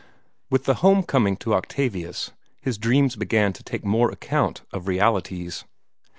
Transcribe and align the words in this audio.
With 0.49 0.63
the 0.63 0.73
homecoming 0.81 1.37
to 1.37 1.53
Octavius, 1.53 2.31
his 2.59 2.79
dreams 2.79 3.15
began 3.15 3.53
to 3.53 3.61
take 3.61 3.85
more 3.85 4.09
account 4.09 4.63
of 4.71 4.87
realities. 4.87 5.63